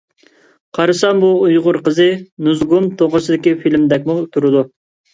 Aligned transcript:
قارىسام 0.77 1.19
بۇ 1.25 1.29
ئۇيغۇر 1.49 1.79
قىزى 1.89 2.09
نۇزۇگۇم 2.49 2.91
توغرىسىدىكى 3.03 3.57
فىلىمدەكمۇ 3.63 4.21
تۇرىدۇ. 4.37 4.69